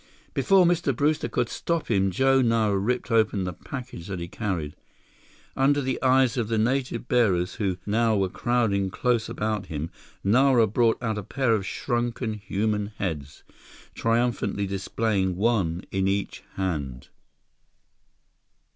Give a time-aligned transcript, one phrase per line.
[0.33, 0.95] Before Mr.
[0.95, 4.75] Brewster could stop him, Joe Nara ripped open the package that he carried.
[5.55, 9.91] Under the eyes of the native bearers who now were crowding close about him,
[10.23, 13.43] Nara brought out a pair of shrunken human heads,
[13.93, 17.09] triumphantly displaying one in each hand!